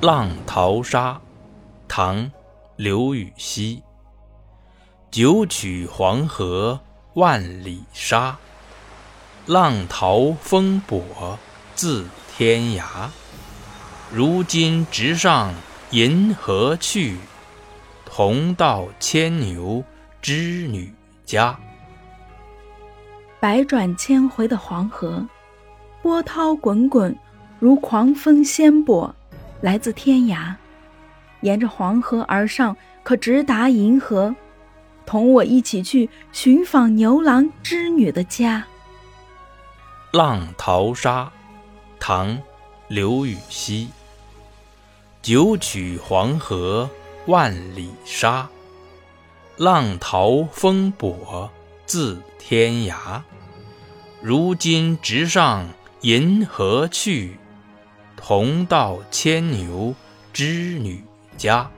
[0.00, 1.20] 浪淘沙，
[1.88, 2.26] 唐·
[2.76, 3.82] 刘禹锡。
[5.10, 6.78] 九曲黄河
[7.14, 8.36] 万里沙，
[9.46, 11.02] 浪淘风簸
[11.74, 12.06] 自
[12.36, 13.08] 天涯。
[14.12, 15.52] 如今直上
[15.90, 17.16] 银河去，
[18.06, 19.82] 同到牵牛
[20.22, 20.94] 织女
[21.24, 21.58] 家。
[23.40, 25.26] 百转千回的黄河，
[26.02, 27.18] 波涛滚滚，
[27.58, 29.12] 如狂风掀簸，
[29.60, 30.54] 来自天涯。
[31.42, 34.34] 沿着黄河而上，可直达银河。
[35.06, 38.66] 同我一起去寻访牛郎织女的家。
[40.12, 41.30] 浪淘沙，
[41.98, 42.36] 唐·
[42.88, 43.88] 刘禹锡。
[45.22, 46.88] 九曲黄河
[47.26, 48.48] 万里沙，
[49.56, 51.48] 浪淘风簸
[51.86, 53.22] 自天涯。
[54.20, 55.68] 如今直上
[56.00, 57.38] 银河去，
[58.20, 59.94] 同到牵牛
[60.32, 61.02] 织女
[61.36, 61.70] 家。